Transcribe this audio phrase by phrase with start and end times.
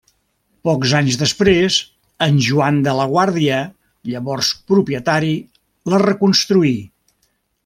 [0.67, 1.75] Pocs anys després
[2.27, 3.61] en Joan de la Guàrdia,
[4.13, 5.33] llavors propietari,
[5.95, 6.75] la reconstruí.